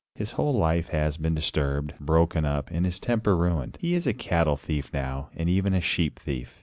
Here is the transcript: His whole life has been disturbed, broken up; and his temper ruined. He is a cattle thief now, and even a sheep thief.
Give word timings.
His 0.15 0.31
whole 0.31 0.55
life 0.57 0.87
has 0.89 1.15
been 1.17 1.35
disturbed, 1.35 1.93
broken 2.03 2.43
up; 2.43 2.71
and 2.71 2.85
his 2.87 2.99
temper 2.99 3.37
ruined. 3.37 3.77
He 3.79 3.93
is 3.93 4.07
a 4.07 4.13
cattle 4.15 4.55
thief 4.55 4.91
now, 4.91 5.29
and 5.35 5.47
even 5.47 5.75
a 5.75 5.79
sheep 5.81 6.17
thief. 6.17 6.59